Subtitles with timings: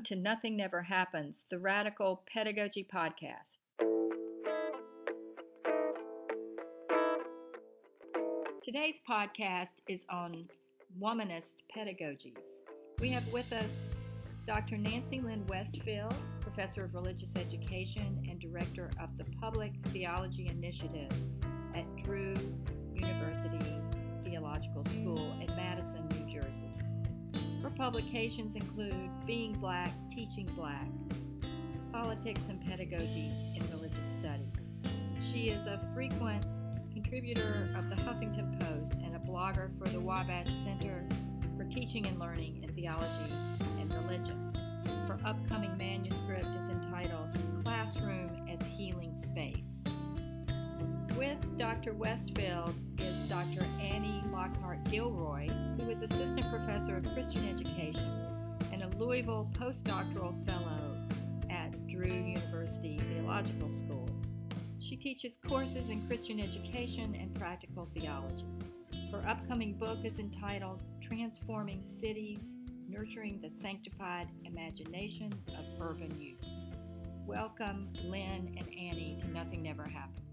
[0.00, 3.58] Welcome to Nothing Never Happens, the Radical Pedagogy Podcast.
[8.62, 10.48] Today's podcast is on
[10.98, 12.32] womanist pedagogies.
[12.98, 13.90] We have with us
[14.46, 14.78] Dr.
[14.78, 21.12] Nancy Lynn Westfield, Professor of Religious Education and Director of the Public Theology Initiative
[21.74, 22.32] at Drew
[22.94, 23.76] University
[24.24, 26.08] Theological School in Madison,
[27.80, 30.86] publications include Being Black, Teaching Black,
[31.90, 34.52] Politics and Pedagogy in Religious Studies.
[35.22, 36.44] She is a frequent
[36.92, 41.02] contributor of the Huffington Post and a blogger for the Wabash Center
[41.56, 43.32] for Teaching and Learning in Theology
[43.80, 44.52] and Religion.
[45.08, 47.30] Her upcoming manuscript is entitled
[47.64, 49.80] Classroom as Healing Space.
[51.16, 51.94] With Dr.
[51.94, 53.64] Westfield is Dr.
[54.40, 55.46] Lockhart Gilroy,
[55.78, 58.10] who is Assistant Professor of Christian Education
[58.72, 60.96] and a Louisville Postdoctoral Fellow
[61.50, 64.08] at Drew University Theological School.
[64.78, 68.46] She teaches courses in Christian education and practical theology.
[69.12, 72.38] Her upcoming book is entitled Transforming Cities
[72.88, 76.46] Nurturing the Sanctified Imagination of Urban Youth.
[77.26, 80.29] Welcome, Lynn and Annie, to Nothing Never Happens.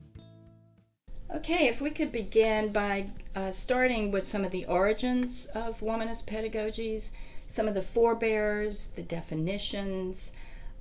[1.36, 6.26] Okay, if we could begin by uh, starting with some of the origins of womanist
[6.26, 7.12] pedagogies,
[7.48, 10.32] some of the forebears, the definitions,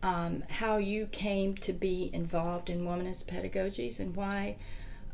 [0.05, 4.57] um, how you came to be involved in womanist pedagogies, and why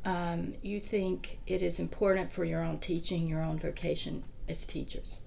[0.05, 5.22] um, you think it is important for your own teaching, your own vocation as teachers.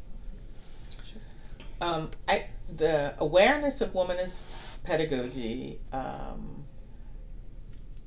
[1.81, 2.45] Um, I,
[2.75, 6.65] the awareness of womanist pedagogy um,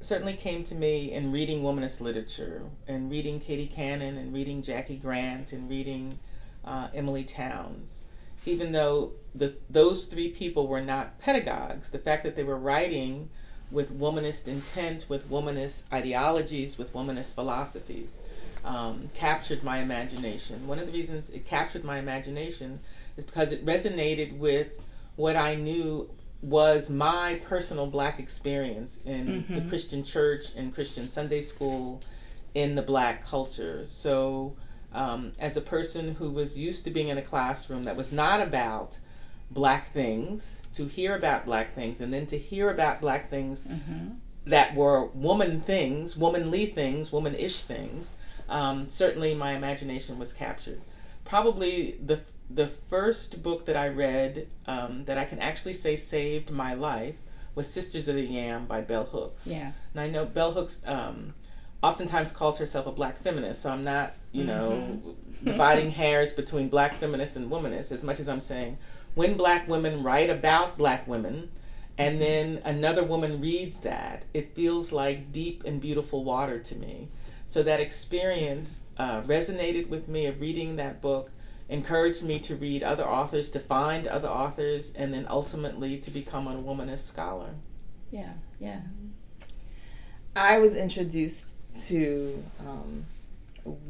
[0.00, 4.96] certainly came to me in reading womanist literature and reading Katie Cannon and reading Jackie
[4.96, 6.18] Grant and reading
[6.64, 8.02] uh, Emilie Townes.
[8.46, 13.28] Even though the, those three people were not pedagogues, the fact that they were writing
[13.70, 18.20] with womanist intent, with womanist ideologies, with womanist philosophies,
[18.64, 20.66] um, captured my imagination.
[20.68, 22.78] One of the reasons it captured my imagination
[23.16, 24.86] is because it resonated with
[25.16, 26.08] what I knew
[26.40, 29.54] was my personal black experience in mm-hmm.
[29.54, 32.00] the Christian church and Christian Sunday school
[32.54, 33.84] in the black culture.
[33.86, 34.56] So,
[34.92, 38.40] um, as a person who was used to being in a classroom that was not
[38.40, 38.98] about
[39.50, 44.10] black things, to hear about black things, and then to hear about black things mm-hmm.
[44.46, 48.16] that were woman things, womanly things, womanish things,
[48.48, 50.80] um, certainly my imagination was captured.
[51.24, 56.50] Probably the the first book that I read um, that I can actually say saved
[56.50, 57.16] my life
[57.54, 59.46] was Sisters of the Yam by Bell Hooks.
[59.46, 59.72] Yeah.
[59.92, 61.34] And I know Bell Hooks um,
[61.82, 65.44] oftentimes calls herself a black feminist, so I'm not, you know, mm-hmm.
[65.44, 68.78] dividing hairs between black feminists and womanists as much as I'm saying
[69.14, 71.50] when black women write about black women
[71.98, 72.20] and mm-hmm.
[72.20, 77.08] then another woman reads that, it feels like deep and beautiful water to me.
[77.46, 81.30] So that experience uh, resonated with me of reading that book
[81.68, 86.48] encouraged me to read other authors, to find other authors, and then ultimately to become
[86.48, 87.50] a womanist scholar.
[88.10, 88.80] Yeah, yeah.
[90.34, 91.56] I was introduced
[91.88, 93.04] to um,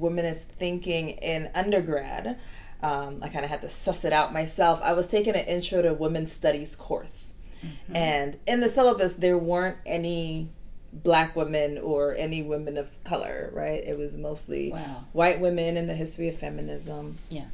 [0.01, 2.39] womanist thinking in undergrad.
[2.83, 4.81] Um, I kind of had to suss it out myself.
[4.83, 7.35] I was taking an intro to women's studies course.
[7.61, 7.97] Mm-hmm.
[7.97, 10.49] And in the syllabus, there weren't any
[10.93, 13.83] black women or any women of color, right?
[13.85, 15.05] It was mostly wow.
[15.13, 17.17] white women in the history of feminism.
[17.31, 17.45] Yeah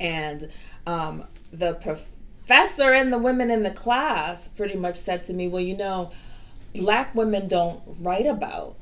[0.00, 0.50] and
[0.86, 1.22] um,
[1.52, 5.76] the professor and the women in the class pretty much said to me, well, you
[5.76, 6.10] know,
[6.74, 8.76] black women don't write about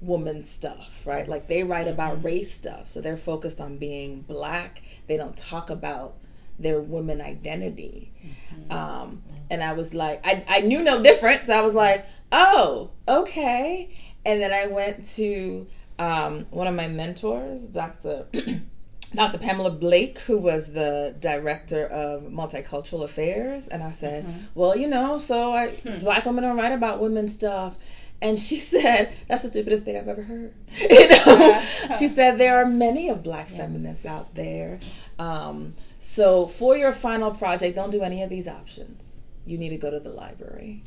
[0.00, 1.28] woman stuff, right?
[1.28, 2.26] Like they write about mm-hmm.
[2.26, 2.86] race stuff.
[2.86, 4.82] So they're focused on being black.
[5.06, 6.14] They don't talk about
[6.58, 8.12] their woman identity.
[8.24, 8.72] Mm-hmm.
[8.72, 11.46] Um, and I was like, I, I knew no different.
[11.46, 13.90] So I was like, oh, okay.
[14.24, 15.66] And then I went to
[15.98, 18.26] um, one of my mentors, Dr.
[19.14, 19.38] Dr.
[19.38, 24.38] Pamela Blake, who was the director of multicultural affairs, and I said, mm-hmm.
[24.54, 25.98] "Well, you know, so I, hmm.
[26.00, 27.76] black women don't write about women's stuff."
[28.20, 30.52] And she said, "That's the stupidest thing I've ever heard."
[30.90, 31.64] you know,
[31.98, 33.58] she said there are many of black yeah.
[33.58, 34.80] feminists out there.
[35.18, 39.22] Um, so for your final project, don't do any of these options.
[39.46, 40.82] You need to go to the library,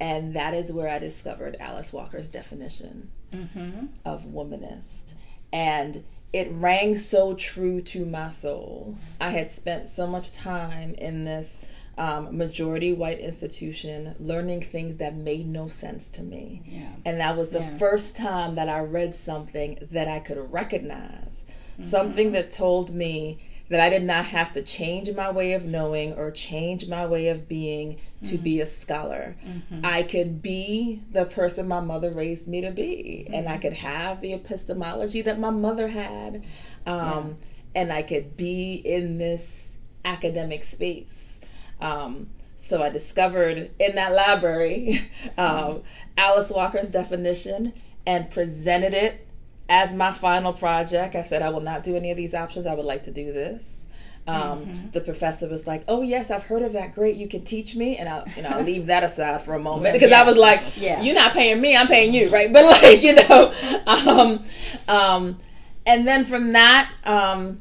[0.00, 3.86] and that is where I discovered Alice Walker's definition mm-hmm.
[4.04, 5.14] of womanist,
[5.52, 5.96] and
[6.32, 8.96] it rang so true to my soul.
[9.20, 11.64] I had spent so much time in this
[11.98, 16.62] um, majority white institution learning things that made no sense to me.
[16.66, 16.88] Yeah.
[17.04, 17.76] And that was the yeah.
[17.78, 21.82] first time that I read something that I could recognize, mm-hmm.
[21.82, 26.14] something that told me that I did not have to change my way of knowing
[26.14, 28.44] or change my way of being to Mm-hmm.
[28.44, 29.36] be a scholar.
[29.82, 33.54] I could be the person my mother raised me to be, and Mm-hmm.
[33.54, 36.42] I could have the epistemology that my mother had,
[36.86, 37.36] um,
[37.74, 41.40] and I could be in this academic space.
[41.80, 45.00] Um, so I discovered in that library
[45.38, 45.82] um,
[46.16, 47.72] Alice Walker's definition
[48.06, 49.25] and presented it
[49.68, 51.14] as my final project.
[51.14, 52.66] I said, I will not do any of these options.
[52.66, 53.86] I would like to do this.
[54.28, 56.94] Um, The professor was like, "Oh yes, I've heard of that.
[56.94, 59.60] Great, you can teach me." And I'll, you know, I'll leave that aside for a
[59.60, 61.00] moment because I was like, Yeah.
[61.00, 61.76] "You're not paying me.
[61.76, 63.52] I'm paying you, right?" But like, you know,
[63.86, 64.42] um,
[64.88, 65.38] um,
[65.86, 67.58] and then from that, um,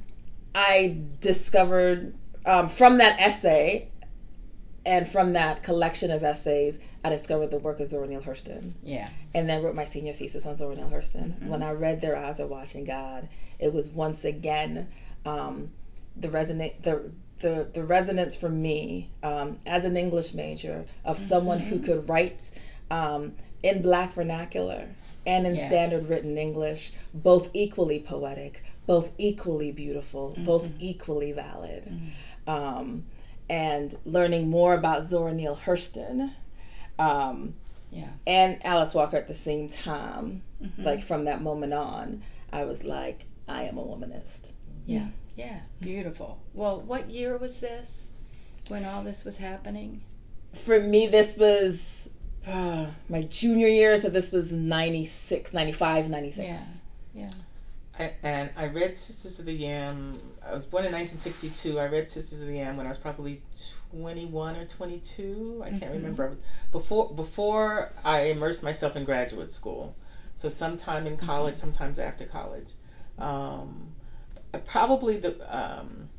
[0.56, 2.16] I discovered
[2.48, 3.90] um, from that essay
[4.86, 9.10] and from that collection of essays, I discovered the work of Zora Neale Hurston Yeah.
[9.34, 11.48] and then wrote my senior thesis on Zora Neale Hurston.
[11.48, 13.28] When I read Their Eyes Are Watching God,
[13.60, 14.88] it was once again
[15.26, 15.72] um,
[16.16, 21.60] the resonate the the, the resonance for me um, as an English major of someone
[21.60, 22.50] who could write
[22.90, 24.88] um, in black vernacular
[25.26, 25.68] and in Yeah.
[25.68, 31.84] standard written English, both equally poetic, both equally beautiful, both equally valid.
[32.48, 33.04] Um,
[33.50, 36.32] and learning more about Zora Neale Hurston.
[36.98, 37.56] Um,
[37.92, 38.10] Yeah.
[38.26, 40.42] and Alice Walker at the same time.
[40.62, 40.84] Mm-hmm.
[40.84, 42.22] Like from that moment on,
[42.52, 44.50] I was like, I am a womanist.
[44.86, 45.08] Yeah.
[45.36, 45.60] Yeah.
[45.82, 46.40] Beautiful.
[46.54, 48.14] Well, what year was this
[48.70, 50.02] when all this was happening?
[50.54, 52.10] For me, this was
[52.48, 56.48] uh, my junior year, so this was 96, 95, 96.
[56.48, 57.24] Yeah.
[57.24, 57.30] Yeah.
[57.98, 60.14] I, and I read Sisters of the Yam.
[60.46, 61.80] I was born in 1962.
[61.80, 63.42] I read Sisters of the Yam when I was probably
[63.92, 65.64] 21 or 22.
[65.66, 66.26] I can't remember.
[66.26, 66.40] I was-
[66.72, 69.96] Before before I immersed myself in graduate school,
[70.34, 72.72] so sometime in college, sometimes after college.
[73.18, 73.88] Um,
[74.66, 76.10] probably the um,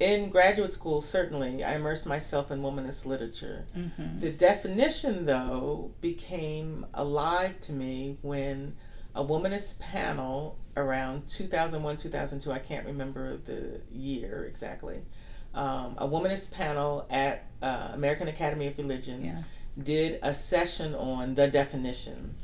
[0.00, 3.64] in graduate school certainly I immersed myself in womanist literature.
[3.76, 4.18] Mm-hmm.
[4.18, 8.74] The definition, though, became alive to me when
[9.14, 15.00] a womanist panel around 2001, 2002, I can't remember the year exactly,
[15.54, 19.42] um, a womanist panel at uh, American Academy of Religion Yeah.
[19.82, 22.34] did a session on the definition.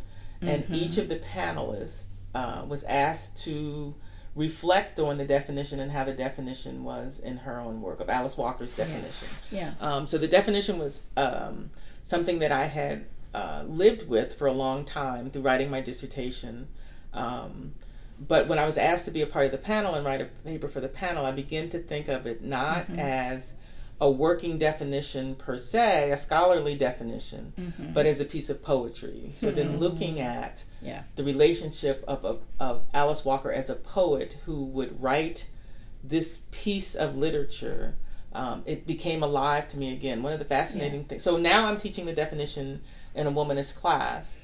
[0.43, 0.75] And Mhm.
[0.75, 3.95] each of the panelists uh, was asked to
[4.37, 8.37] reflect on the definition and how the definition was in her own work of Alice
[8.37, 9.29] Walker's definition.
[9.51, 9.73] Yeah.
[9.81, 11.71] Um, so the definition was um,
[12.05, 13.05] something that I had
[13.35, 16.69] uh, lived with for a long time through writing my dissertation.
[17.13, 17.73] Um,
[18.21, 20.25] but when I was asked to be a part of the panel and write a
[20.45, 22.99] paper for the panel, I began to think of it not Mhm.
[22.99, 23.55] as
[24.01, 27.95] a working definition per se, a scholarly definition, Mhm.
[27.95, 29.31] but as a piece of poetry.
[29.33, 31.03] So then looking at Yeah.
[31.17, 35.47] the relationship of, of, of Alice Walker as a poet who would write
[36.05, 37.95] this piece of literature,
[38.33, 40.23] um, it became alive to me again.
[40.23, 41.23] One of the fascinating things.
[41.23, 42.81] So now I'm teaching the definition
[43.17, 44.38] in a womanist class.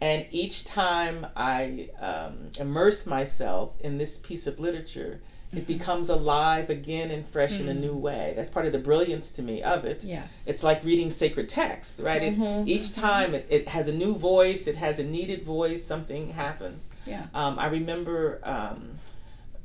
[0.00, 5.20] And each time I um, immerse myself in this piece of literature,
[5.52, 8.32] it becomes alive again and fresh in a new way.
[8.34, 10.02] That's part of the brilliance to me of it.
[10.02, 10.24] Yeah.
[10.46, 12.22] It's like reading sacred text, right?
[12.24, 12.66] It, Mhm.
[12.66, 16.88] each time it, it has a new voice, it has a needed voice, something happens.
[17.06, 17.24] Yeah.
[17.32, 18.96] Um, I remember um,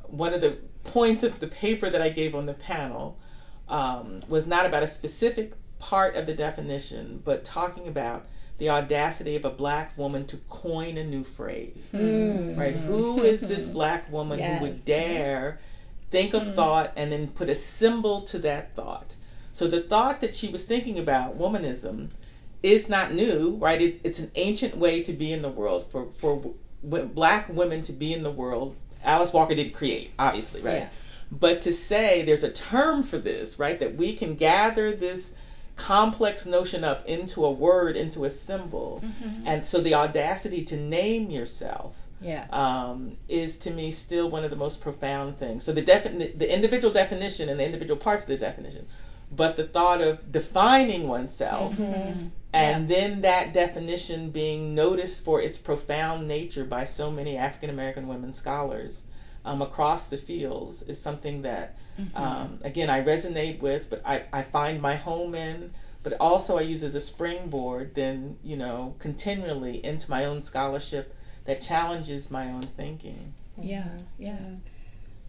[0.03, 3.15] one of the points of the paper that I gave on the panel
[3.67, 8.25] um, was not about a specific part of the definition, but talking about
[8.59, 11.89] the audacity of a black woman to coin a new phrase.
[11.93, 12.57] Mm.
[12.57, 12.75] Right?
[12.75, 15.59] Who is this black woman who would dare
[16.11, 19.15] think a thought and then put a symbol to that thought?
[19.53, 22.13] So the thought that she was thinking about, womanism,
[22.61, 23.81] is not new, right?
[23.81, 27.81] It's, it's an ancient way to be in the world for for w- black women
[27.83, 28.75] to be in the world.
[29.03, 30.79] Alice Walker didn't create, obviously, right?
[30.79, 30.89] Yeah.
[31.31, 33.79] But to say there's a term for this, right?
[33.79, 35.37] That we can gather this
[35.79, 39.43] complex notion up into a word, into a symbol, Mhm.
[39.45, 42.43] and so the audacity to name yourself Yeah.
[42.63, 45.63] um, is to me still one of the most profound things.
[45.63, 48.86] So the defi- the individual definition and the individual parts of the definition,
[49.31, 52.29] but the thought of defining oneself Mhm.
[52.51, 58.07] and then that definition being noticed for its profound nature by so many African American
[58.07, 59.03] women scholars
[59.46, 61.77] um, across the fields is something that,
[62.15, 65.72] um, again, I resonate with, but I, I find my home in,
[66.03, 71.13] but also I use as a springboard then, you know, continually into my own scholarship
[71.46, 73.34] that challenges my own thinking.
[73.58, 73.88] Yeah.
[74.17, 74.38] Yeah.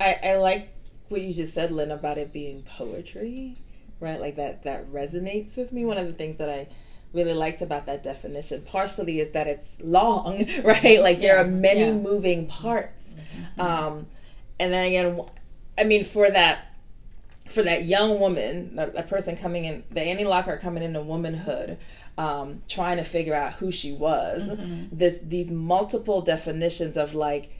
[0.00, 0.68] I, I like
[1.08, 3.54] what you just said, Lynn, about it being poetry,
[4.00, 4.20] right?
[4.20, 5.84] Like that that resonates with me.
[5.84, 6.68] One of the things that I
[7.12, 11.00] really liked about that definition, partially, is that it's long, right?
[11.00, 11.92] Like there are many yeah.
[11.92, 13.16] moving parts.
[13.58, 14.06] Um,
[14.58, 15.20] and then again,
[15.78, 16.66] I mean, for that
[17.48, 21.78] for that young woman, that, that person coming in, the Annie Lockhart coming into womanhood,
[22.16, 24.48] um, trying to figure out who she was.
[24.48, 24.96] Mm-hmm.
[24.96, 27.50] This these multiple definitions of like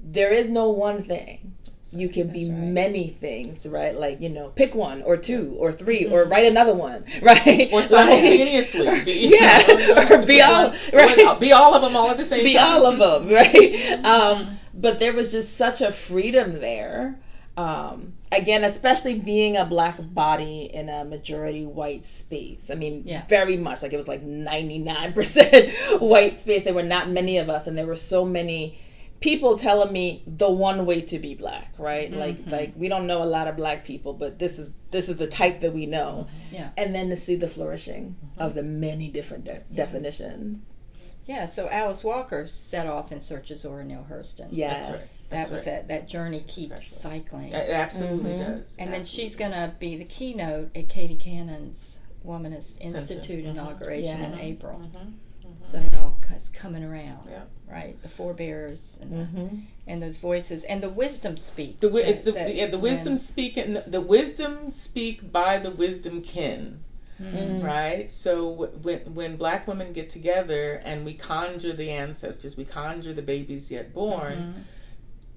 [0.00, 1.54] there is no one thing.
[1.92, 2.58] You can be right.
[2.58, 3.96] many things, right?
[3.96, 7.38] Like you know, pick one or two or 3 or write another one, right?
[7.38, 7.72] Mm-hmm.
[7.74, 9.04] Or Like- simultaneously.
[9.04, 11.40] Be, Yeah, you know, or be all- right.
[11.40, 12.80] Be all of them all at the same be time.
[12.80, 14.04] Be all of them, right?
[14.04, 17.18] Um, but there was just such a freedom there.
[17.56, 22.68] Um, again, especially being a black body in a majority white space.
[22.70, 23.24] I mean, Yeah.
[23.28, 26.64] very much like it was like 99% white space.
[26.64, 28.78] There were not many of us, and there were so many
[29.20, 32.12] people telling me the one way to be black, right?
[32.12, 35.16] Like, like we don't know a lot of black people, but this is this is
[35.16, 36.26] the type that we know.
[36.52, 36.70] Yeah.
[36.76, 40.72] And then to see the flourishing of the many different de- definitions.
[41.26, 44.48] Yeah, so Alice Walker set off in search of Zora Neale Hurston.
[44.52, 44.90] Yes.
[45.32, 45.40] right.
[45.40, 45.74] That was right.
[45.74, 47.18] that that journey keeps Exactly.
[47.20, 47.52] cycling.
[47.52, 48.58] It absolutely Mhm.
[48.58, 48.76] does.
[48.78, 53.50] and then she's going to be the keynote at Katie Cannon's Womanist Institute Mhm.
[53.50, 54.40] inauguration in Yes.
[54.40, 54.80] April.
[55.58, 57.48] So it all is coming around, Yep.
[57.70, 58.02] right?
[58.02, 59.56] The forebears and, Mm-hmm.
[59.86, 61.78] and those voices and the wisdom speak.
[61.80, 65.70] The, it's the, that- yeah, the wisdom when- speak and the wisdom speak by the
[65.70, 66.80] wisdom kin.
[67.20, 67.64] Mm.
[67.64, 68.10] right?
[68.10, 73.14] So w- when when black women get together and we conjure the ancestors, we conjure
[73.14, 74.62] the babies yet born, Mhm.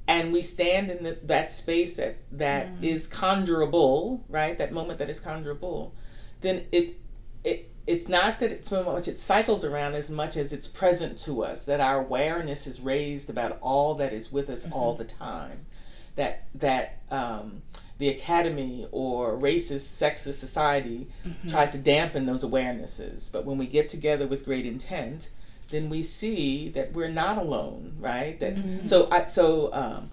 [0.05, 2.83] and we stand in the, that space that that Mhm.
[2.83, 4.57] is conjurable, right?
[4.57, 5.93] That moment that is conjurable,
[6.41, 6.97] then it
[7.45, 11.17] it it's not that it's so much it cycles around as much as it's present
[11.17, 11.65] to us.
[11.65, 15.65] That our awareness is raised about all that is with us all the time.
[16.13, 17.63] That that um,
[17.98, 21.08] the academy or racist, sexist society
[21.48, 23.31] tries to dampen those awarenesses.
[23.34, 25.27] But when we get together with great intent,
[25.72, 28.39] then we see that we're not alone, right?
[28.39, 28.53] That
[28.86, 30.12] so I so um,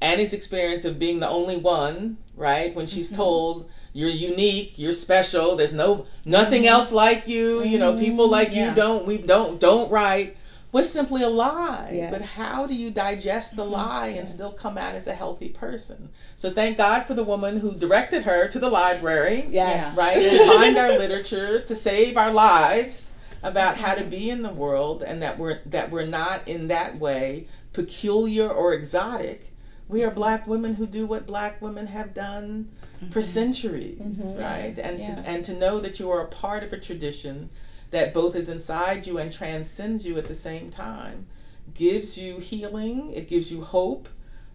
[0.00, 2.74] Annie's experience of being the only one, right?
[2.74, 3.16] When she's mm-hmm.
[3.16, 6.72] told you're unique, you're special, there's no nothing mm-hmm.
[6.72, 8.04] else like you, you know, mm-hmm.
[8.04, 8.70] people like Yeah.
[8.70, 10.36] you don't we don't don't write
[10.72, 11.90] was simply a lie.
[11.92, 12.12] Yes.
[12.12, 16.10] But how do you digest the lie and still come out as a healthy person?
[16.36, 19.96] So thank God for the woman who directed her to the library Yes.
[19.96, 20.14] right?
[20.14, 25.02] to find our literature, to save our lives about how to be in the world,
[25.02, 29.49] and that we're that we're not in that way peculiar or exotic.
[29.90, 32.66] We are black women who do what black women have done
[33.10, 34.36] for centuries, Mhm.
[34.36, 34.78] right?
[34.78, 35.04] And Yeah.
[35.04, 37.50] to and to know that you are a part of a tradition
[37.90, 41.26] that both is inside you and transcends you at the same time
[41.74, 44.08] gives you healing, it gives you hope,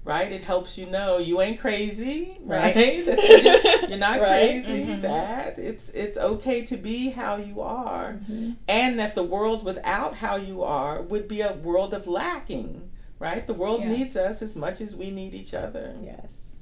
[0.04, 0.32] right?
[0.32, 2.82] It helps you know you ain't crazy, right?
[2.82, 3.06] Right.
[3.06, 3.20] That
[3.86, 4.26] you're not Right.
[4.26, 4.96] crazy.
[4.96, 5.02] Mhm.
[5.02, 8.52] That it's it's okay to be how you are, Mm-hmm.
[8.68, 12.90] and that the world without how you are would be a world of lacking,
[13.20, 13.46] right?
[13.46, 13.90] The world Yeah.
[13.90, 15.96] needs us as much as we need each other.
[16.02, 16.58] Yes.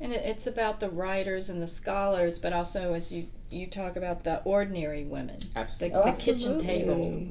[0.00, 4.24] And it's about the writers and the scholars, but also as you you talk about
[4.24, 5.98] the ordinary women, the, Absolutely.
[5.98, 6.66] Oh, the kitchen absolutely.
[6.66, 7.26] table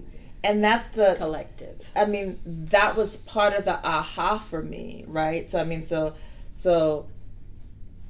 [0.46, 1.90] And that's the collective.
[1.96, 2.38] I mean,
[2.72, 5.50] that was part of the aha for me, right?
[5.50, 6.14] So I mean, so
[6.54, 7.06] so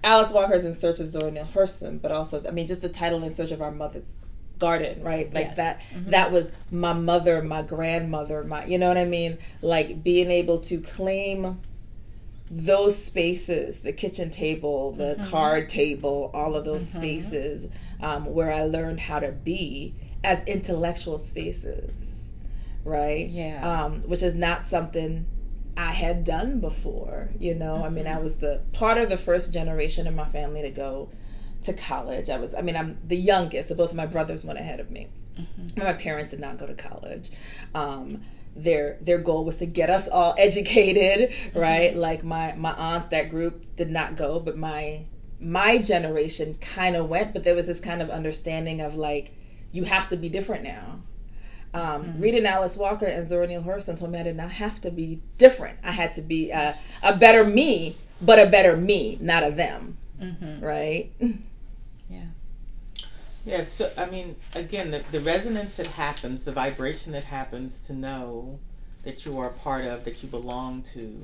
[0.04, 3.24] Alice Walker's In Search of Zora Neale Hurston, but also I mean, just the title
[3.24, 4.18] In Search of Our Mother's
[4.60, 5.34] Garden, right?
[5.34, 5.58] Like Yes.
[5.58, 6.12] that Mhm.
[6.12, 9.38] that was my mother, my grandmother, my you know what I mean?
[9.62, 11.60] Like being able to claim
[12.52, 15.30] those spaces, the kitchen table, the Mhm.
[15.30, 16.98] card table, all of those Mhm.
[16.98, 17.68] spaces
[18.00, 22.30] um, where I learned how to be as intellectual spaces,
[22.84, 23.28] right?
[23.28, 23.86] Yeah.
[23.86, 25.26] um, which is not something
[25.76, 27.30] I had done before.
[27.40, 30.62] You know, I mean, I was the part of the first generation in my family
[30.62, 31.10] to go
[31.64, 32.30] to college.
[32.30, 34.90] I was, I mean, I'm the youngest, so both of my brothers went ahead of
[34.92, 35.08] me.
[35.40, 35.78] Mhm.
[35.78, 37.32] My parents did not go to college.
[37.74, 38.22] Um,
[38.56, 41.96] their their goal was to get us all educated, right?
[41.96, 45.06] Like my my aunts, that group did not go, but my
[45.40, 47.34] my generation kind of went.
[47.34, 49.32] But there was this kind of understanding of like,
[49.72, 51.00] you have to be different now.
[51.74, 54.92] Um, Reading Alice Walker and Zora Neale Hurston told me I did not have to
[54.92, 55.80] be different.
[55.84, 59.98] I had to be a, a better me, but a better me, not a them,
[60.22, 60.64] Mm-hmm.
[60.64, 61.10] right?
[62.10, 62.26] Yeah,
[63.46, 67.94] Yeah, so I mean, again, the, the resonance that happens, the vibration that happens to
[67.94, 68.60] know
[69.04, 71.20] that you are a part of, that you belong to,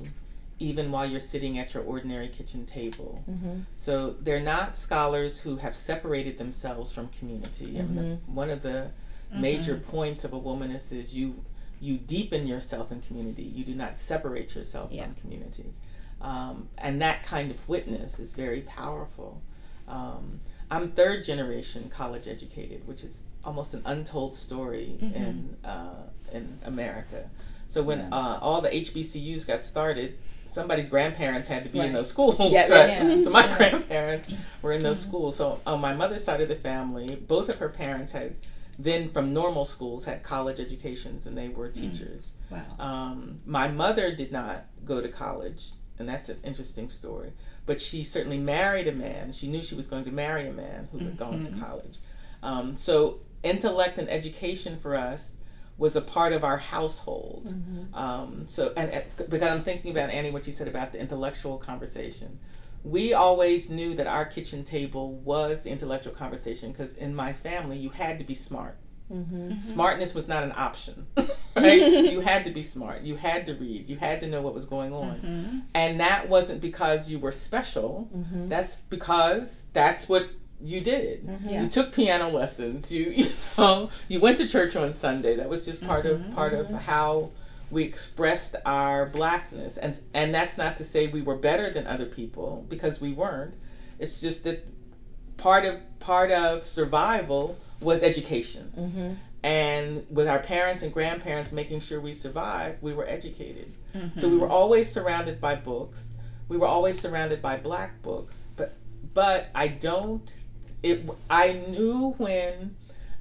[0.58, 3.24] even while you're sitting at your ordinary kitchen table.
[3.30, 3.60] Mm-hmm.
[3.76, 7.78] So they're not scholars who have separated themselves from community.
[7.78, 8.90] I mean, the, one of the
[9.32, 11.42] major points of a womanist is you
[11.82, 13.44] you deepen yourself in community.
[13.44, 15.04] You do not separate yourself Yeah.
[15.04, 15.72] from community,
[16.20, 19.40] um, and that kind of witness is very powerful.
[19.90, 20.38] Um,
[20.70, 25.14] I'm third generation college educated, which is almost an untold story Mhm.
[25.16, 27.28] in uh, in America.
[27.68, 28.08] So when Yeah.
[28.12, 30.14] uh, all the HBCUs got started
[30.46, 32.36] somebody's grandparents had to be in those schools.
[32.56, 32.88] Yeah, right?
[32.88, 33.16] yeah.
[33.24, 33.56] So my Yeah.
[33.56, 34.28] grandparents
[34.62, 35.36] were in those schools.
[35.36, 38.34] So on my mother's side of the family, both of her parents had
[38.78, 42.32] then from normal schools had college educations and they were teachers.
[42.50, 42.64] Wow.
[42.78, 47.32] Um, my mother did not go to college, and that's an interesting story.
[47.66, 49.32] But she certainly married a man.
[49.32, 51.60] She knew she was going to marry a man who had gone to Mhm.
[51.60, 51.98] college.
[52.42, 55.36] Um, so intellect and education for us
[55.78, 57.46] was a part of our household.
[57.46, 57.94] Mm-hmm.
[57.94, 58.90] Um, so, and
[59.30, 62.38] because I'm thinking about Annie, what you said about the intellectual conversation.
[62.82, 67.76] We always knew that our kitchen table was the intellectual conversation because in my family,
[67.78, 68.76] you had to be smart.
[69.10, 69.58] Mm-hmm.
[69.60, 71.06] Smartness was not an option,
[71.56, 71.80] right?
[72.12, 73.02] you had to be smart.
[73.02, 73.88] You had to read.
[73.88, 75.16] You had to know what was going on.
[75.18, 75.62] Mhm.
[75.74, 78.08] And that wasn't because you were special.
[78.14, 78.46] Mm-hmm.
[78.46, 80.28] That's because that's what
[80.62, 81.28] you did.
[81.46, 81.62] Yeah.
[81.62, 82.92] You took piano lessons.
[82.92, 83.24] You you
[83.58, 85.36] know you went to church on Sunday.
[85.36, 87.30] That was just part of part of how
[87.70, 89.78] we expressed our blackness.
[89.78, 93.56] And and that's not to say we were better than other people because we weren't.
[93.98, 94.64] It's just that
[95.36, 98.72] part of part of survival was education.
[98.76, 99.12] Mm-hmm.
[99.42, 103.68] And with our parents and grandparents making sure we survived, we were educated.
[103.94, 104.18] Mhm.
[104.18, 106.12] So we were always surrounded by books.
[106.48, 108.48] We were always surrounded by black books.
[108.56, 108.74] But
[109.14, 110.30] but I don't
[110.82, 112.76] it I knew when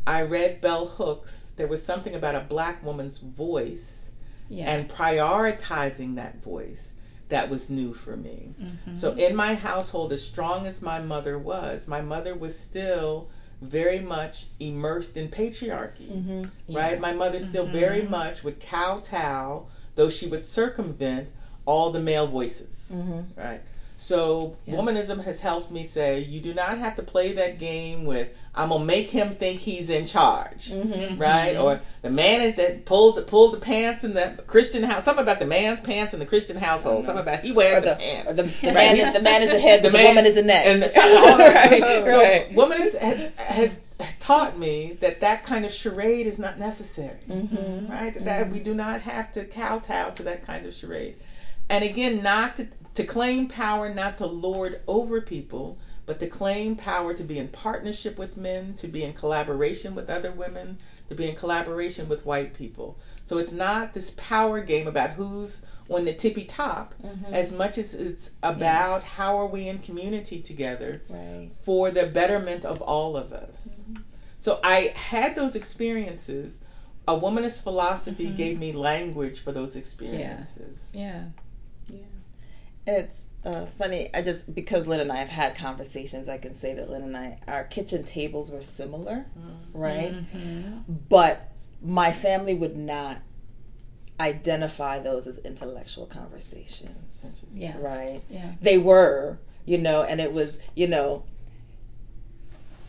[0.06, 4.12] I read Bell Hooks there was something about a black woman's voice
[4.50, 4.72] yeah.
[4.72, 6.94] and prioritizing that voice
[7.30, 8.54] that was new for me.
[8.60, 8.98] Mhm.
[8.98, 13.30] So in my household, as strong as my mother was, my mother was still
[13.62, 16.08] very much immersed in patriarchy.
[16.08, 16.75] Mm-hmm.
[16.75, 17.00] Right?
[17.00, 18.10] My mother still very Mhm.
[18.10, 21.30] much would kowtow, though she would circumvent
[21.66, 22.92] all the male voices.
[22.96, 23.39] Mm-hmm.
[23.39, 23.62] Right?
[24.10, 24.75] So Yeah.
[24.78, 28.70] womanism has helped me say you do not have to play that game with I'm
[28.70, 30.72] gonna make him think he's in charge.
[30.72, 31.22] Mm-hmm.
[31.22, 31.56] Right?
[31.56, 31.63] Mhm.
[31.63, 35.06] Or the man is that pulled the pulled the pants in the Christian house.
[35.06, 37.06] Something about the man's pants in the Christian household.
[37.06, 38.30] Something about he wears Or the, the, pants.
[38.32, 38.74] or the, the Right.
[38.74, 40.65] man is the man is the head, The the, man- woman is the neck.
[40.65, 42.52] and right, So right.
[42.82, 42.95] has,
[43.38, 47.19] has taught me that that kind of charade is not necessary.
[47.30, 47.91] Mm-hmm.
[47.91, 48.13] Right?
[48.15, 51.15] That, that we do not have to kowtow to that kind of charade.
[51.69, 55.77] And again, not to, to claim power, not to lord over people,
[56.08, 60.10] but to claim power to be in partnership with men, to be in collaboration with
[60.10, 60.77] other women,
[61.10, 62.97] to be in collaboration with white people.
[63.23, 67.32] So it's not this power game about who's on the tippy top Mhm.
[67.34, 71.49] as much as it's about how are we in community together Right.
[71.65, 73.86] for the betterment of all of us.
[74.39, 76.60] So I had those experiences.
[77.08, 78.36] A womanist philosophy Mhm.
[78.36, 80.91] gave me language for those experiences.
[80.95, 81.25] yeah.
[82.88, 84.10] And it's uh, funny.
[84.13, 87.15] I just because Lynn and I have had conversations, I can say that Lynn and
[87.15, 89.25] I, our kitchen tables were similar,
[89.73, 90.13] right?
[90.13, 90.84] Mhm.
[91.10, 91.39] But
[91.82, 93.19] my family would not
[94.19, 97.73] identify those as intellectual conversations, Yeah.
[97.80, 98.19] right?
[98.30, 98.52] Yeah.
[98.62, 101.21] They were, you know, and it was, you know.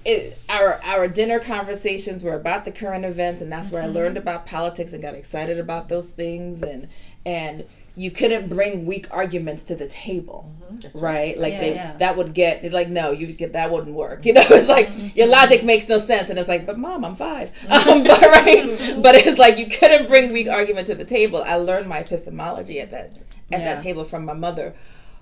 [0.02, 3.92] It, our our dinner conversations were about the current events, and that's where I Mhm.
[3.92, 6.62] learned about politics and got excited about those things.
[6.62, 6.88] And
[7.26, 7.64] and
[8.00, 11.36] you couldn't bring weak arguments to the table, Mhm, right?
[11.36, 11.96] Like Yeah, they yeah.
[11.98, 14.24] that would get it's like no, you get that wouldn't work.
[14.26, 17.14] You know, it's like your logic makes no sense, and it's like, but mom, I'm
[17.14, 18.62] five, um, but right?
[18.96, 21.42] But it's like you couldn't bring weak argument to the table.
[21.44, 23.10] I learned my epistemology at that
[23.52, 23.64] at Yeah.
[23.64, 24.72] that table from my mother.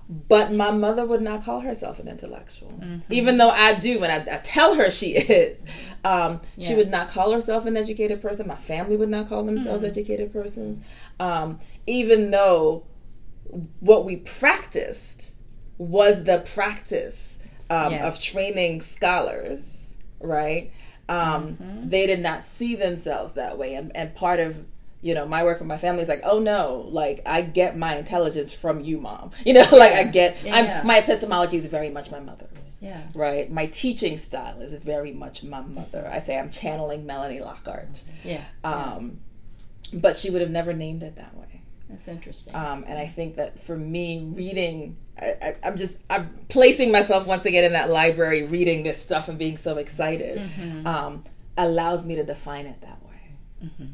[0.09, 3.03] But my mother would not call herself an intellectual, Mhm.
[3.11, 5.63] even though I do, and I, I tell her she is.
[6.03, 8.47] Um, She would not call herself an educated person.
[8.47, 9.87] My family would not call themselves Hmm.
[9.87, 10.81] educated persons,
[11.19, 12.81] um, even though
[13.79, 15.33] what we practiced
[15.77, 18.07] was the practice um, Yeah.
[18.07, 20.71] of training scholars, right?
[21.07, 21.89] Um, Mhm.
[21.89, 24.63] They did not see themselves that way, and, and part of
[25.01, 27.95] you know my work with my family is like, oh no, like I get my
[27.95, 29.31] intelligence from you, mom.
[29.45, 30.81] You know, like I get Yeah, I'm, yeah.
[30.85, 33.01] my epistemology is very much my mother's Yeah.
[33.15, 33.49] right?
[33.49, 36.07] My teaching style is very much my mother.
[36.11, 38.03] I say I'm channeling Melanie Lockhart.
[38.23, 38.43] Yeah.
[38.63, 39.19] Um,
[39.93, 41.61] But she would have never named it that way.
[41.89, 42.53] That's interesting.
[42.53, 47.25] Um, and I think that for me, reading, I, I, I'm just, I'm placing myself
[47.25, 50.85] once again in that library, reading this stuff and being so excited, Mhm.
[50.85, 51.23] um,
[51.57, 53.21] allows me to define it that way.
[53.65, 53.87] Mhm.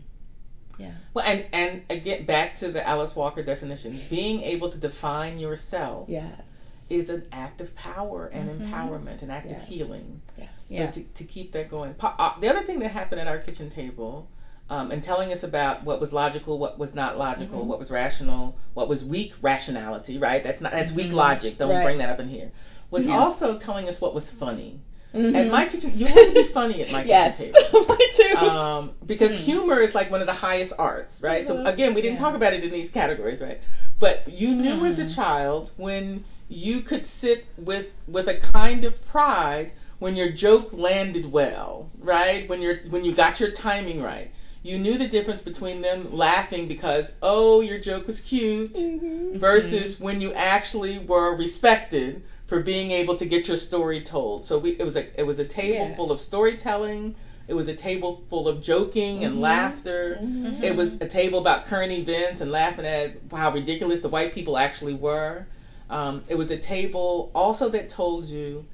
[0.77, 0.91] Yeah.
[1.13, 6.07] Well, and and again, back to the Alice Walker definition, being able to define yourself
[6.09, 6.75] Yes.
[6.89, 8.69] is an act of power and Mhm.
[8.71, 9.61] empowerment, an act Yes.
[9.61, 10.21] of healing.
[10.37, 10.65] Yes.
[10.67, 10.89] So Yeah.
[10.89, 11.95] to, to keep that going.
[11.99, 14.27] Uh, the other thing that happened at our kitchen table,
[14.69, 17.67] um, and telling us about what was logical, what was not logical, Mhm.
[17.67, 20.41] what was rational, what was weak rationality, right?
[20.43, 21.13] That's not that's weak Mhm.
[21.13, 21.57] logic.
[21.57, 21.83] Don't Right.
[21.83, 22.51] bring that up in here.
[22.89, 23.17] Was Yeah.
[23.17, 24.81] also telling us what was funny.
[25.15, 25.35] Mhm.
[25.35, 27.37] At my kitchen, you have to be funny at my yes.
[27.37, 27.85] kitchen table.
[27.89, 28.35] Mine too.
[28.35, 29.43] Um, because Hmm.
[29.43, 31.45] humor is like one of the highest arts, right?
[31.47, 31.67] So Mhm.
[31.67, 32.23] again, we didn't Yeah.
[32.25, 33.57] talk about it in these categories, right?
[33.99, 34.85] But you knew Hmm.
[34.85, 40.27] as a child when you could sit with with a kind of pride when your
[40.27, 42.47] joke landed well, right?
[42.47, 44.29] When you're when you got your timing right.
[44.63, 49.37] You knew the difference between them laughing because oh your joke was cute Mm-hmm.
[49.37, 54.45] versus when you actually were respected for being able to get your story told.
[54.45, 55.95] So we, it was a it was a table Yeah.
[55.95, 57.15] full of storytelling.
[57.47, 59.39] It was a table full of joking and Mhm.
[59.41, 60.17] laughter.
[60.21, 60.63] Mhm.
[60.63, 64.57] It was a table about current events and laughing at how ridiculous the white people
[64.57, 65.45] actually were.
[65.89, 68.65] Um, it was a table also that told you,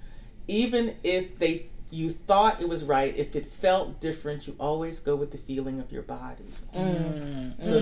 [0.47, 5.17] even if they you thought it was right, if it felt different, you always go
[5.17, 6.45] with the feeling of your body.
[6.73, 7.30] Mm.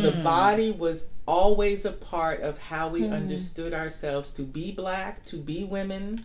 [0.09, 0.23] So the Mm.
[0.23, 3.13] body was always a part of how we Hmm.
[3.13, 6.19] understood ourselves to be black, to be women,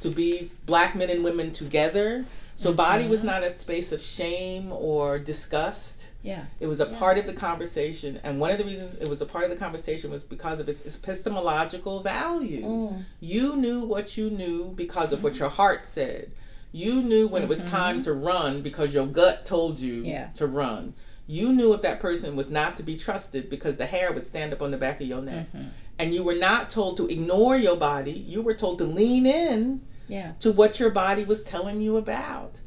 [0.00, 2.24] to be black men and women together.
[2.56, 6.10] So body was not a space of shame or disgust.
[6.22, 6.44] Yeah.
[6.60, 6.98] It was a Yeah.
[6.98, 9.56] part of the conversation, and one of the reasons it was a part of the
[9.56, 12.64] conversation was because of its epistemological value.
[12.64, 13.02] Mm.
[13.20, 16.30] You knew what you knew because of what your heart said.
[16.72, 20.28] You knew when it was time to run because your gut told you Yeah.
[20.36, 20.92] to run.
[21.38, 24.52] You knew if that person was not to be trusted because the hair would stand
[24.52, 25.46] up on the back of your neck.
[25.54, 25.68] Mhm.
[25.98, 29.80] And you were not told to ignore your body, you were told to lean in
[30.08, 30.32] Yeah.
[30.40, 32.60] to what your body was telling you about.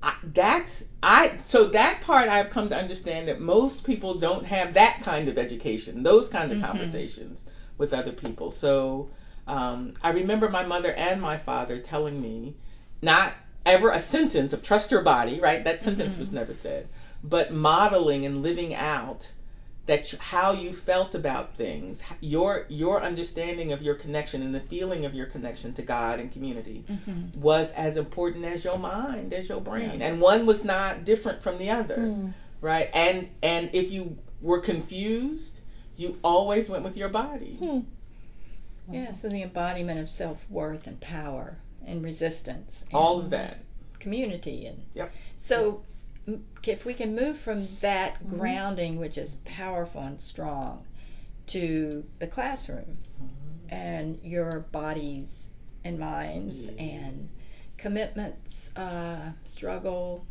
[0.00, 4.74] I, that's I so that part I've come to understand that most people don't have
[4.74, 6.66] that kind of education, those kinds of Mhm.
[6.68, 7.44] conversations
[7.78, 8.52] with other people.
[8.52, 9.08] So
[9.48, 12.54] um, I remember my mother and my father telling me
[13.02, 13.32] not
[13.66, 15.64] ever a sentence of trust your body, right?
[15.64, 16.18] That sentence Mhm.
[16.20, 16.86] was never said,
[17.24, 19.30] but modeling and living out
[19.86, 25.06] that how you felt about things, your your understanding of your connection and the feeling
[25.06, 27.36] of your connection to God and community Mhm.
[27.36, 30.06] was as important as your mind, as your brain, Yeah.
[30.08, 32.34] and one was not different from the other, Mm.
[32.60, 32.90] right?
[32.92, 35.60] And and if you were confused,
[35.96, 37.56] you always went with your body.
[37.58, 37.80] Hmm.
[38.92, 39.12] Yeah.
[39.12, 42.84] So the embodiment of self worth and power and resistance.
[42.90, 43.56] And All of that.
[44.00, 44.82] Community and.
[44.94, 45.12] Yep.
[45.36, 45.82] So.
[46.66, 48.28] If we can move from that Mhm.
[48.28, 50.84] grounding, which is powerful and strong,
[51.48, 52.98] to the classroom
[53.70, 55.50] and your bodies
[55.84, 56.84] and minds Yeah.
[56.84, 57.28] and
[57.78, 60.24] commitments, uh, struggle,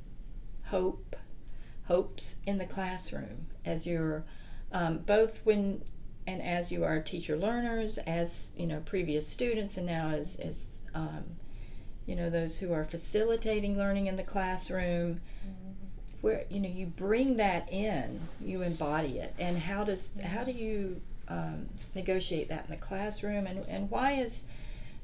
[0.64, 1.16] hope,
[1.84, 4.24] hopes in the classroom as you're
[4.72, 5.82] um, both when
[6.28, 10.84] and as you are teacher learners, as you know previous students, and now as as
[10.94, 11.24] um,
[12.06, 15.20] you know those who are facilitating learning in the classroom.
[16.22, 20.52] Where you know you bring that in, you embody it, and how does how do
[20.52, 24.48] you um, negotiate that in the classroom, and and why is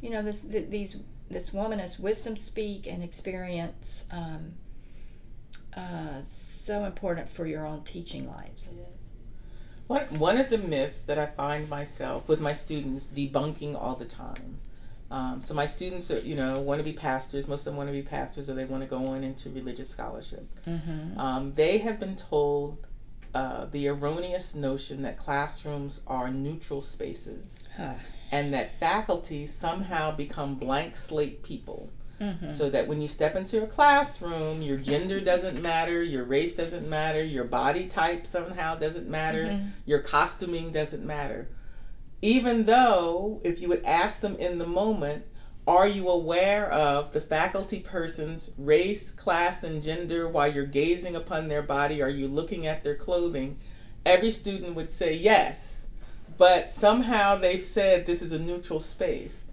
[0.02, 0.98] you know this th- these
[1.30, 4.54] this womanist wisdom speak and experience um,
[5.76, 8.74] uh, so important for your own teaching lives?
[9.88, 14.06] One one of the myths that I find myself with my students debunking all the
[14.06, 14.60] time.
[15.14, 17.48] Um, so my students, are, you know, want to be pastors.
[17.48, 19.90] Most of them want to be pastors, or they want to go on into religious
[19.90, 20.44] scholarship.
[20.68, 21.20] Mm-hmm.
[21.20, 22.80] Um, they have been told
[23.36, 27.94] uh, the erroneous notion that classrooms are neutral spaces Huh.
[28.32, 31.90] and that faculty somehow become blank slate people.
[32.22, 32.52] Mm-hmm.
[32.52, 36.88] So that when you step into a classroom, your gender doesn't matter, your race doesn't
[36.90, 39.68] matter, your body type somehow doesn't matter, Mhm.
[39.86, 41.48] your costuming doesn't matter.
[42.26, 45.24] Even though, if you would ask them in the moment,
[45.68, 51.50] are you aware of the faculty person's race, class, and gender while you're gazing upon
[51.50, 52.02] their body?
[52.02, 53.58] Are you looking at their clothing?
[54.06, 55.86] Every student would say yes.
[56.38, 59.44] But somehow they've said this is a neutral space.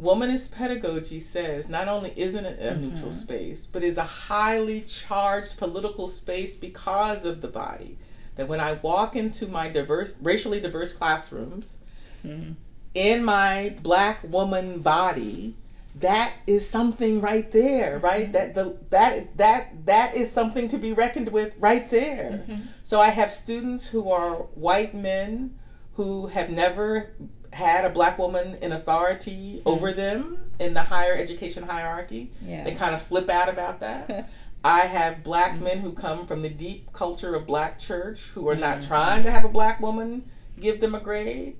[0.00, 3.20] Womanist pedagogy says not only isn't it a neutral Mhm.
[3.20, 7.98] space, but is a highly charged political space because of the body.
[8.36, 11.78] That when I walk into my diverse, racially diverse classrooms,
[12.24, 12.52] Mm-hmm.
[12.94, 15.52] in my black woman body,
[15.96, 18.26] that is something right there, right?
[18.26, 18.32] Mhm.
[18.32, 22.42] That the that that that is something to be reckoned with right there.
[22.48, 22.62] Mhm.
[22.82, 25.50] So I have students who are white men
[25.94, 27.04] who have never
[27.52, 32.28] had a black woman in authority over them in the higher education hierarchy.
[32.44, 32.64] Yeah.
[32.64, 34.24] They kind of flip out about that.
[34.64, 38.56] I have black men who come from the deep culture of black church who are
[38.56, 38.86] not Mhm.
[38.86, 40.22] trying to have a black woman
[40.58, 41.54] give them a grade.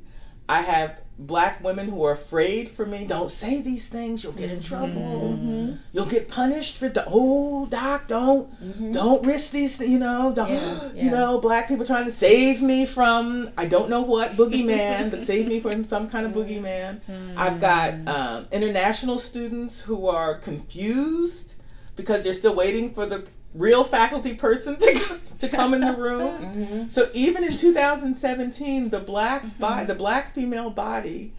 [0.48, 3.04] I have black women who are afraid for me.
[3.04, 5.37] Don't say these things, you'll get in trouble.
[5.40, 5.76] Mhm.
[5.92, 8.92] You'll get punished for the oh doc, don't Mhm.
[8.92, 11.04] don't risk these th- you know, don't Yeah, yeah.
[11.04, 15.20] you know, black people trying to save me from I don't know what boogeyman, but
[15.20, 16.98] save me from some kind of boogeyman.
[17.37, 21.54] I've got um, international students who are confused
[21.96, 23.22] because they're still waiting for the
[23.55, 26.43] real faculty person to to come in the room.
[26.55, 26.90] Mhm.
[26.90, 29.61] So even in 2017, the black Mm-hmm.
[29.61, 31.33] body, the black female body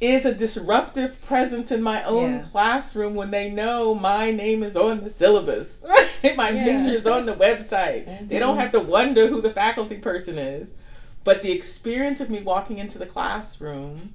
[0.00, 2.42] is a disruptive presence in my own Yeah.
[2.42, 5.84] classroom when they know my name is on the syllabus,
[6.22, 6.36] right?
[6.36, 6.64] my Yeah.
[6.64, 8.28] picture is on the website.
[8.28, 10.72] They don't have to wonder who the faculty person is.
[11.24, 14.12] But the experience of me walking into the classroom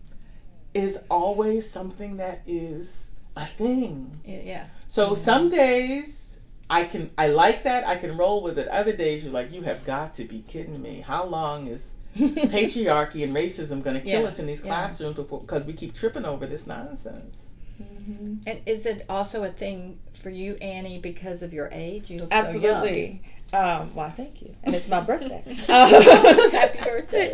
[0.73, 4.19] is always something that is a thing.
[4.23, 4.65] Yeah.
[4.87, 6.30] So some days
[6.71, 8.67] I can I like that, I can roll with it.
[8.69, 11.01] Other days you're like, you have got to be kidding me.
[11.05, 14.69] How long is patriarchy and racism going to kill Yeah, us in these yeah.
[14.71, 17.51] classrooms before because we keep tripping over this nonsense?
[17.81, 18.37] Mhm.
[18.47, 22.09] And is it also a thing for you, Annie, because of your age?
[22.09, 22.75] You look so young.
[22.75, 23.21] Absolutely.
[23.53, 25.43] Um, well, thank you, and it's my birthday.
[25.69, 27.33] Um, Happy birthday.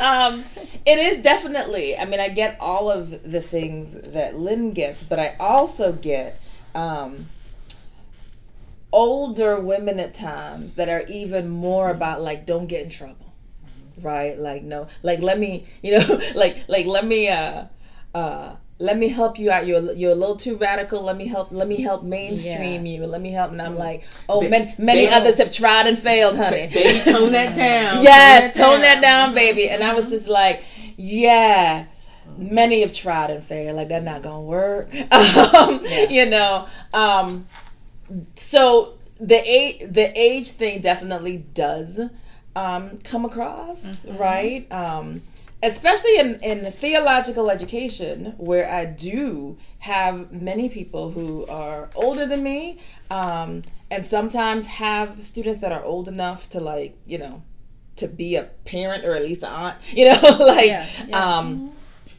[0.00, 0.42] um,
[0.86, 1.96] it is definitely.
[1.96, 6.40] I mean, I get all of the things that Lynn gets, but I also get
[6.74, 7.26] um,
[8.92, 13.32] older women at times that are even more about like, don't get in trouble,
[14.02, 14.36] right?
[14.36, 17.64] Like, no, like let me, you know, like like let me uh
[18.14, 19.66] uh let me help you out.
[19.66, 21.02] You're you're a little too radical.
[21.02, 21.52] Let me help.
[21.52, 23.06] Let me help mainstream you.
[23.06, 23.52] Let me help.
[23.52, 26.66] And I'm like, oh, Ba- many many others have tried and failed, honey.
[26.66, 28.02] Baby, tone that down.
[28.02, 29.68] Yes, tone that down, baby.
[29.68, 30.62] And I was just like,
[30.96, 31.86] yeah,
[32.36, 33.76] many have tried and failed.
[33.76, 34.88] Like that's not gonna work.
[35.12, 36.06] Um, Yeah.
[36.08, 36.66] You know.
[36.92, 37.44] Um,
[38.34, 42.00] so the age the age thing definitely does
[42.54, 44.18] um, come across, Mhm.
[44.18, 44.72] right?
[44.72, 45.22] Um,
[45.62, 52.42] especially in, in theological education, where I do have many people who are older than
[52.42, 52.78] me,
[53.10, 57.42] um, and sometimes have students that are old enough to like, you know,
[57.96, 61.38] to be a parent or at least an aunt, you know, like, Yeah, yeah.
[61.38, 61.72] um,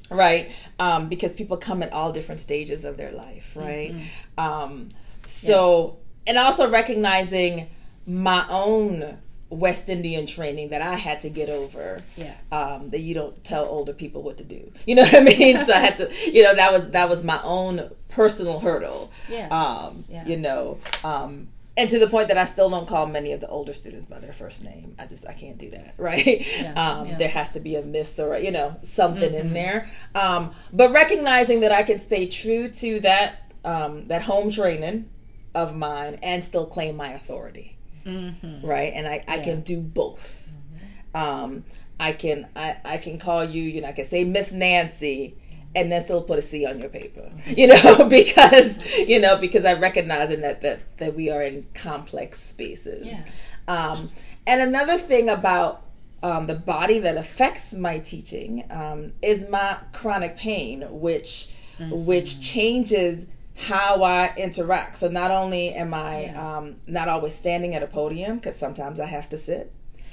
[0.09, 0.51] right?
[0.79, 3.93] Um, because people come at all different stages of their life, right?
[3.93, 4.43] Mhm.
[4.43, 4.89] Um,
[5.25, 7.67] so, and also recognizing
[8.05, 9.03] my own
[9.49, 12.01] West Indian training that I had to get over.
[12.17, 12.33] Yeah.
[12.51, 14.71] Um, that you don't tell older people what to do.
[14.85, 15.63] You know what I mean?
[15.65, 19.11] so I had to, you know, that was that was my own personal hurdle.
[19.29, 19.47] Yeah.
[19.49, 20.25] Um, Yeah.
[20.25, 23.47] you know, um, and to the point that I still don't call many of the
[23.47, 24.95] older students by their first name.
[24.99, 26.25] I just I can't do that, right?
[26.25, 27.17] Yeah, Um, yeah.
[27.17, 29.39] There has to be a miss or you know something Mhm.
[29.39, 29.87] in there.
[30.15, 35.09] Um, but recognizing that I can stay true to that um, that home training
[35.55, 38.65] of mine and still claim my authority, Mm-hmm.
[38.65, 38.91] right?
[38.95, 39.41] And I, I Yeah.
[39.41, 39.43] Mm-hmm.
[39.43, 40.53] can do both.
[41.13, 41.63] Um,
[41.99, 45.35] I can I, I can call you, you know, I can say Miss Nancy
[45.75, 47.21] and then still put a C on your paper.
[47.21, 47.53] Mm-hmm.
[47.57, 51.65] You know, because you know, because I recognize in that that, that we are in
[51.73, 53.05] complex spaces.
[53.05, 53.23] Yeah.
[53.67, 54.09] Um,
[54.45, 55.81] and another thing about
[56.21, 61.49] um, the body that affects my teaching um, is my chronic pain, which
[61.79, 62.05] Mhm.
[62.05, 64.97] which changes how I interact.
[64.97, 66.35] So not only am I Yeah.
[66.35, 69.69] um, not always standing at a podium, because sometimes I have to sit,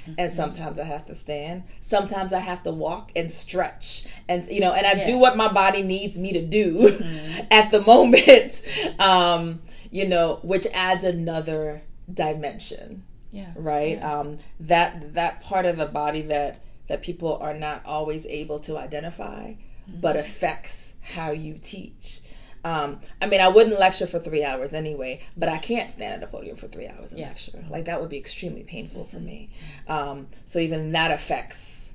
[0.07, 0.15] Mm-hmm.
[0.17, 1.63] and sometimes I have to stand.
[1.79, 5.47] Sometimes I have to walk and stretch, and you know, and I do what my
[5.47, 7.41] body needs me to do Mhm.
[7.51, 8.61] at the moment.
[8.99, 9.59] Um,
[9.91, 13.53] you know, which adds another dimension Yeah.
[13.53, 13.97] right?
[13.97, 14.03] Yeah.
[14.03, 18.77] Um, that that part of the body that that people are not always able to
[18.77, 19.53] identify,
[19.91, 20.17] but Mm-hmm.
[20.17, 22.21] affects how you teach.
[22.63, 26.29] Um, I mean, I wouldn't lecture for three hours anyway, but I can't stand at
[26.29, 27.27] a podium for three hours and Yeah.
[27.29, 27.63] lecture.
[27.69, 29.17] Like that would be extremely painful Mm-hmm.
[29.17, 29.49] for me.
[29.87, 31.91] Um, so even that affects,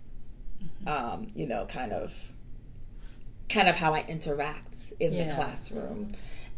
[0.64, 0.88] Mm-hmm.
[0.88, 2.32] um, you know, kind of,
[3.48, 6.08] kind of how I interact in the classroom,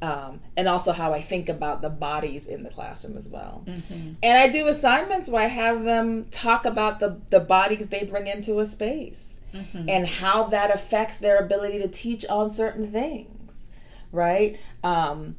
[0.01, 3.65] um, and also how I think about the bodies in the classroom as well.
[3.67, 4.13] Mm-hmm.
[4.23, 8.27] And I do assignments where I have them talk about the, the bodies they bring
[8.27, 9.89] into a space Mm-hmm.
[9.89, 13.29] and how that affects their ability to teach on certain things,
[14.13, 14.59] right?
[14.83, 15.37] Um,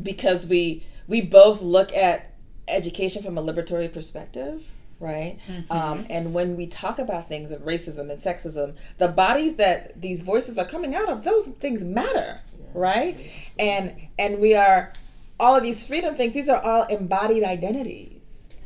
[0.00, 2.32] because we we both look at
[2.68, 4.64] education from a liberatory perspective,
[5.00, 5.38] right?
[5.48, 5.70] Mhm.
[5.70, 10.20] Um, and when we talk about things of racism and sexism, the bodies that these
[10.20, 12.40] voices are coming out of, those things matter,
[12.74, 13.16] right?
[13.58, 14.92] And and we are
[15.40, 16.34] all of these freedom things.
[16.34, 18.16] These are all embodied identities.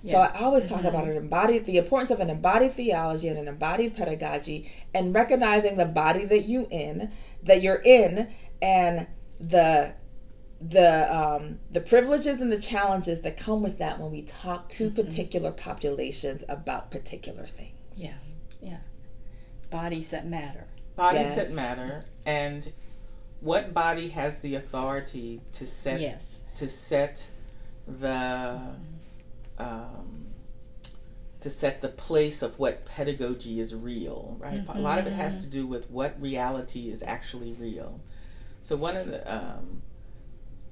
[0.06, 3.48] So I always talk about an embodied, the importance of an embodied theology and an
[3.48, 7.10] embodied pedagogy, and recognizing the body that you in,
[7.44, 8.28] that you're in,
[8.64, 9.06] and
[9.40, 9.92] the
[10.60, 14.88] the um, the privileges and the challenges that come with that when we talk to
[14.90, 14.94] Mhm.
[14.94, 17.74] particular populations about particular things.
[17.96, 18.14] Yeah.
[18.62, 18.78] Yeah.
[19.70, 20.66] Bodies that matter.
[20.96, 21.34] Bodies Yes.
[21.36, 22.66] that matter, and
[23.40, 26.42] what body has the authority to set Yes.
[26.56, 27.30] to set
[27.86, 28.58] the
[29.58, 30.26] um,
[31.40, 34.62] to set the place of what pedagogy is real, right?
[34.68, 38.00] A lot of it has to do with what reality is actually real.
[38.64, 39.82] So one of the um,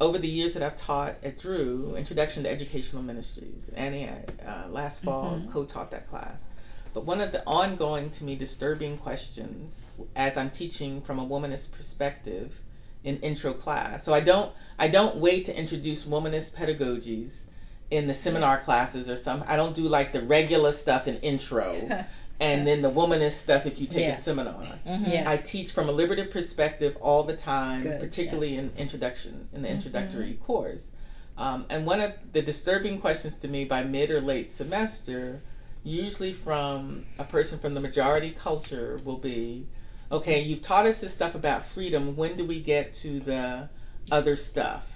[0.00, 5.04] over the years that I've taught at Drew, Introduction to Educational Ministries, Annie, uh, last
[5.04, 5.52] fall Mhm.
[5.52, 6.46] co-taught that class.
[6.94, 9.84] But one of the ongoing to me disturbing questions
[10.16, 12.58] as I'm teaching from a womanist perspective
[13.04, 14.02] in intro class.
[14.04, 17.44] So I don't I don't wait to introduce womanist pedagogies
[17.90, 21.70] in the seminar classes or some I don't do like the regular stuff in intro
[22.42, 24.12] and then the womanist stuff if you take Yeah.
[24.12, 24.64] a seminar.
[24.86, 25.12] Mhm.
[25.12, 25.30] Yeah.
[25.30, 29.68] I teach from a liberative perspective all the time, Good, particularly in introduction in the
[29.68, 29.72] Mhm.
[29.72, 30.90] introductory course.
[31.38, 35.40] Um, and one of the disturbing questions to me by mid or late semester,
[35.84, 39.66] usually from a person from the majority culture, will be,
[40.10, 42.16] okay, you've taught us this stuff about freedom.
[42.16, 43.68] When do we get to the
[44.10, 44.88] other stuff?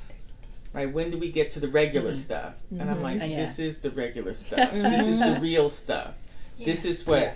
[0.75, 0.91] Right?
[0.91, 2.17] When do we get to the regular Mhm.
[2.17, 2.55] stuff?
[2.71, 3.03] And I'm Mhm.
[3.03, 3.37] like, Yeah.
[3.37, 4.71] this is the regular stuff.
[4.73, 6.15] this is the real stuff.
[6.59, 7.33] This is what Yeah.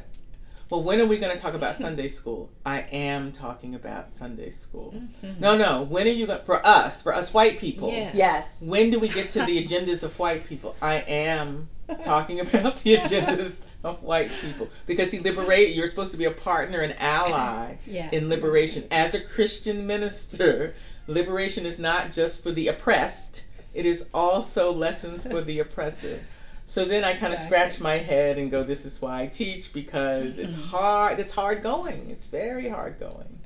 [0.70, 2.50] well, when are we going to talk about Sunday school?
[2.64, 4.94] I am talking about Sunday school.
[4.96, 5.40] Mhm.
[5.40, 5.83] No, no.
[5.83, 7.90] When are you going for us, for us white people?
[7.92, 8.11] Yeah.
[8.14, 8.61] Yes.
[8.61, 10.74] When do we get to the agendas of white people?
[10.80, 11.68] I am
[12.04, 15.70] talking about the agendas of white people because see, liberate.
[15.70, 18.09] You're supposed to be a partner and ally Yeah.
[18.12, 18.85] in liberation.
[18.92, 20.74] As a Christian minister,
[21.09, 23.44] liberation is not just for the oppressed.
[23.74, 26.20] It is also lessons for the oppressive.
[26.70, 27.46] So then I kind of Exactly.
[27.46, 30.70] scratch my head and go, "This is why I teach because it's Mhm.
[30.70, 31.18] hard.
[31.18, 32.11] It's hard going.
[32.11, 33.39] It's very hard going."